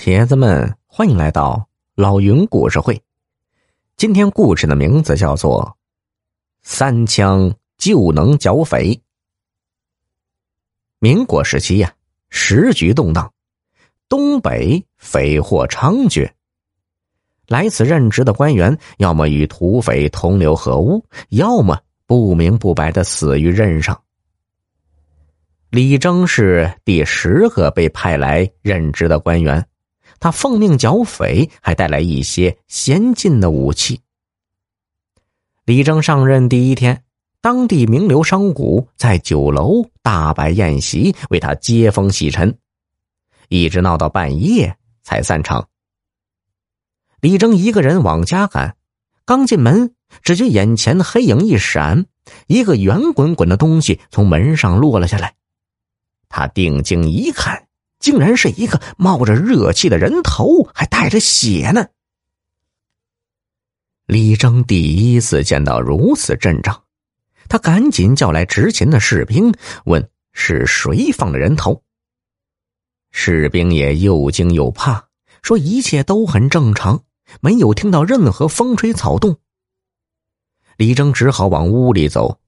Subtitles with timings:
[0.00, 3.02] 铁子们，欢迎来到老云故事会。
[3.96, 5.64] 今天故事的名字叫做
[6.62, 8.94] 《三枪就能剿匪》。
[11.00, 11.92] 民国时期呀，
[12.30, 13.32] 时局动荡，
[14.08, 16.30] 东北匪祸猖獗。
[17.48, 21.76] 来此任职的官员，要么与土匪同流合污，要么
[22.06, 24.00] 不明不白的死于任上。
[25.70, 29.66] 李征是第十个被派来任职的官员。
[30.20, 34.00] 他奉命剿匪，还带来一些先进的武器。
[35.64, 37.04] 李征上任第一天，
[37.40, 42.58] 当地名流商贾在酒楼大摆宴席，为他接风洗尘，
[43.48, 45.68] 一直闹到半夜才散场。
[47.20, 48.76] 李征一个人往家赶，
[49.26, 52.06] 刚进门，只觉眼前黑影一闪，
[52.46, 55.34] 一个圆滚滚的东西从门上落了下来。
[56.30, 57.67] 他定睛一看。
[57.98, 61.86] 竟然是一个冒着热气的人头，还带着血呢。
[64.06, 66.82] 李征第一次见到如此阵仗，
[67.48, 69.52] 他赶紧叫来执勤的士兵，
[69.84, 71.82] 问是谁放的人头。
[73.10, 75.08] 士兵也又惊又怕，
[75.42, 77.04] 说一切都很正常，
[77.40, 79.38] 没有听到任何风吹草动。
[80.76, 82.40] 李征只好往屋里走，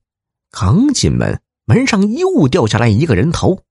[0.50, 3.64] 刚进门，门上又掉下来一个人头。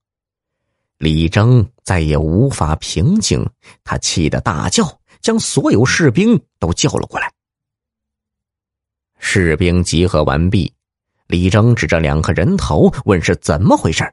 [1.00, 3.42] 李征再也无法平静，
[3.82, 7.32] 他气得大叫，将所有士兵都叫了过来。
[9.18, 10.70] 士兵集合完毕，
[11.26, 14.12] 李征指着两个人头问是怎么回事，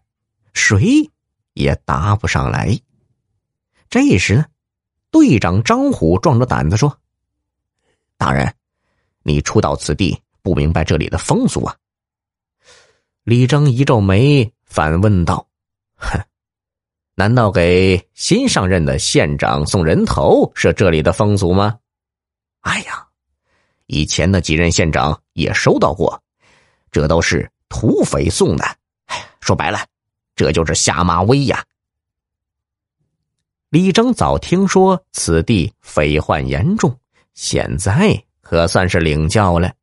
[0.54, 1.12] 谁
[1.56, 2.80] 也答不上来。
[3.90, 4.46] 这时，
[5.12, 6.98] 队长张虎壮着胆子说
[8.16, 8.56] ：“大人，
[9.24, 11.76] 你初到此地，不明白这里的风俗啊。”
[13.24, 15.46] 李征一皱眉，反问道
[16.00, 16.18] ：“哼。”
[17.20, 21.80] 难道给新上任的县长送人头是这里的风俗吗？
[22.60, 23.08] 哎呀，
[23.88, 26.22] 以前的几任县长也收到过，
[26.92, 28.64] 这都是土匪送的。
[29.08, 29.80] 哎，说白了，
[30.36, 31.66] 这就是下马威呀。
[33.70, 36.96] 李征早听说此地匪患严重，
[37.34, 39.74] 现在可算是领教了。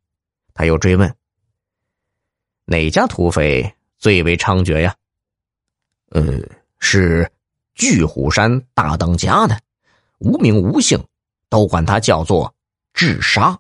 [0.55, 1.13] 他又追问：
[2.65, 4.95] 哪家土匪最为猖獗呀？
[6.11, 6.49] 嗯。
[6.87, 7.33] 是
[7.75, 9.59] 巨虎山大当家的，
[10.19, 11.03] 无名无姓，
[11.49, 12.55] 都管他叫做
[12.93, 13.59] 智杀。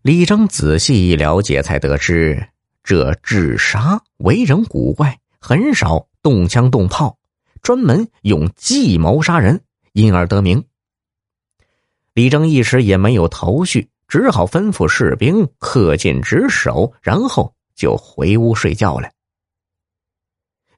[0.00, 2.48] 李征仔细一了解，才得知
[2.82, 7.18] 这智杀为人古怪，很少动枪动炮，
[7.60, 9.60] 专门用计谋杀人，
[9.92, 10.64] 因而得名。
[12.14, 19.10] 李征一时也没有头绪，只好吩咐士兵恪尽职守，然后就回屋睡觉了。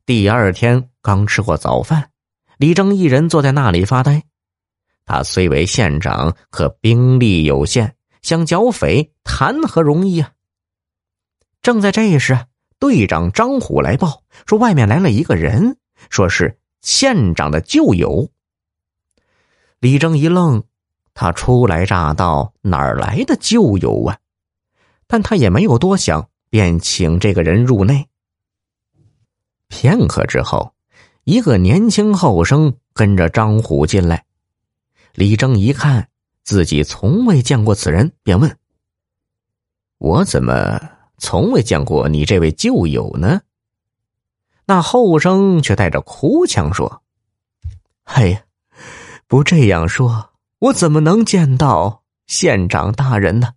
[0.09, 2.09] 第二天刚吃过早饭，
[2.57, 4.23] 李征一人坐在那里发呆。
[5.05, 10.33] 他虽为县长，可兵力有限，想剿匪谈何容易啊！
[11.61, 12.47] 正在这时，
[12.79, 15.77] 队长张虎来报说，外面来了一个人，
[16.09, 18.31] 说是县长的旧友。
[19.79, 20.65] 李征一愣，
[21.13, 24.17] 他初来乍到，哪儿来的旧友啊？
[25.07, 28.09] 但他也没有多想，便请这个人入内。
[29.69, 30.75] 片刻之后，
[31.25, 34.25] 一个年轻后生跟着张虎进来。
[35.15, 36.09] 李征一看
[36.43, 38.59] 自己从未见过此人，便问
[39.99, 40.81] ：“我怎么
[41.19, 43.41] 从未见过你这位旧友呢？”
[44.67, 47.03] 那后生却带着哭腔说
[48.05, 48.43] ：“哎呀，
[49.27, 53.53] 不这样说，我怎么能见到县长大人呢？”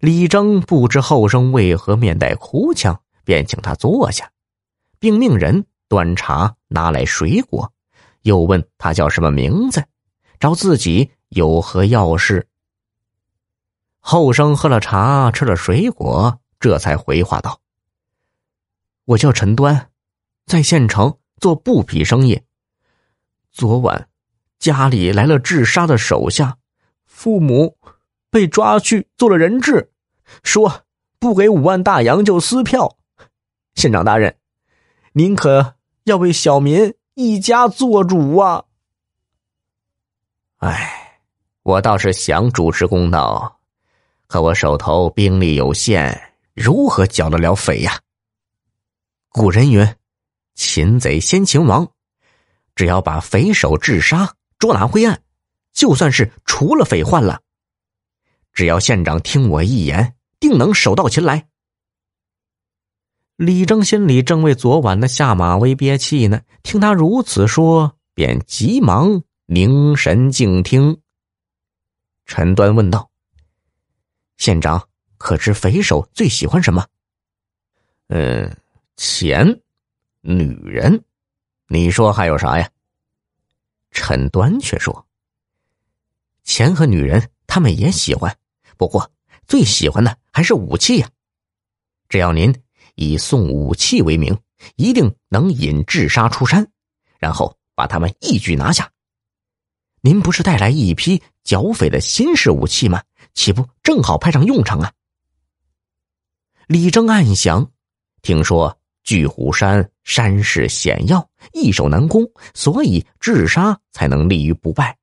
[0.00, 4.30] 李征不知后生为何面带哭腔，便请他坐下。
[5.00, 7.72] 并命人端茶拿来水果，
[8.22, 9.84] 又问他叫什么名字，
[10.40, 12.48] 找自己有何要事。
[14.00, 17.60] 后生喝了茶，吃了水果，这才回话道
[19.04, 19.90] ：“我叫陈端，
[20.46, 22.42] 在县城做布匹生意。
[23.52, 24.08] 昨晚
[24.58, 26.58] 家里来了治沙的手下，
[27.04, 27.76] 父母
[28.30, 29.92] 被抓去做了人质，
[30.42, 30.84] 说
[31.18, 32.96] 不给五万大洋就撕票。
[33.74, 34.36] 县长大人。”
[35.18, 35.74] 您可
[36.04, 38.64] 要为小民一家做主啊！
[40.58, 41.20] 哎，
[41.64, 43.58] 我倒是想主持公道，
[44.28, 46.16] 可我手头兵力有限，
[46.54, 47.98] 如何剿得了匪呀？
[49.30, 49.84] 古人云
[50.54, 51.90] ：“擒贼先擒王。”
[52.76, 55.20] 只要把匪首治杀，捉拿归案，
[55.72, 57.40] 就算是除了匪患了。
[58.52, 61.48] 只要县长听我一言，定能手到擒来。
[63.38, 71.00] 李征心里正为昨晚的下马威憋气呢，听他如此说，便急忙凝神静听。
[72.26, 73.08] 陈端问道
[74.38, 74.88] ：“县长，
[75.18, 76.84] 可知匪首最喜欢什么
[78.10, 78.56] ？”“嗯，
[78.96, 79.60] 钱，
[80.20, 81.04] 女人。
[81.68, 82.68] 你说还有啥呀？”
[83.92, 85.06] 陈端却说
[86.42, 88.36] ：“钱和女人，他们也喜欢，
[88.76, 89.12] 不过
[89.46, 91.08] 最喜欢的还是武器呀。
[92.08, 92.52] 只要您
[92.98, 94.36] 以送武器为名，
[94.76, 96.68] 一定能引智杀出山，
[97.18, 98.90] 然后把他们一举拿下。
[100.02, 103.02] 您不是带来一批剿匪的新式武器吗？
[103.34, 104.92] 岂不正好派上用场啊？”
[106.66, 107.70] 李征暗想：
[108.20, 108.76] 听说。
[109.04, 114.94] 巨虎山山势险要，易守难攻，所以智杀才能立于不败。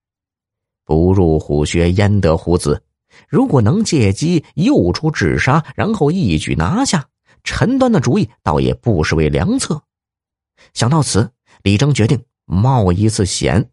[0.83, 2.83] 不入虎穴，焉得虎子？
[3.27, 7.03] 如果能借机诱出智杀，然后一举拿下
[7.45, 9.81] 陈端的主意，倒也不失为良策。
[10.73, 11.31] 想到此，
[11.63, 13.69] 李征决定冒一次险。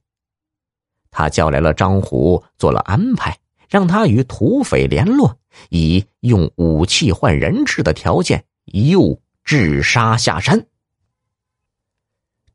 [1.11, 3.37] 他叫来了张虎，做了安排，
[3.69, 5.37] 让他与土匪联络，
[5.71, 9.21] 以用武器换人质的条件诱。
[9.45, 10.69] 智杀下山，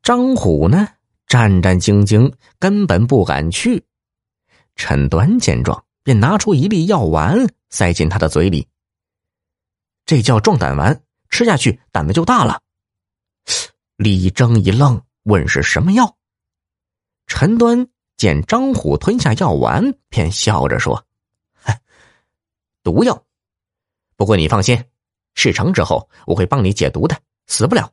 [0.02, 0.88] 张虎呢
[1.26, 3.84] 战战兢兢，根本不敢去。
[4.74, 8.66] 陈端见状，便拿出一粒药丸塞进他的嘴里。
[10.06, 10.98] 这叫壮胆丸，
[11.38, 12.60] 吃下去胆子就大了。
[13.94, 16.16] 李征一愣，问是什么药？
[17.28, 17.86] 陈端
[18.16, 21.06] 见张虎吞下药丸，便笑着说
[22.82, 23.22] ：“毒药。
[24.16, 24.84] 不过你放心。”
[25.34, 27.92] 事成之后，我会帮你解毒的，死不了。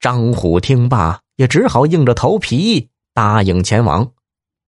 [0.00, 4.13] 张虎听罢，也只好硬着头皮答应前往。